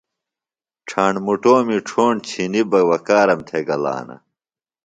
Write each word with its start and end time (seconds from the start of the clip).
ڇھاݨ 0.87 1.13
مُٹومی 1.25 1.77
ڇھوݨ 1.87 2.13
چِھنی 2.27 2.61
بہ 2.69 2.79
بکارم 2.89 3.39
تھےۡ 3.47 3.65
گلانہ۔ 3.67 4.15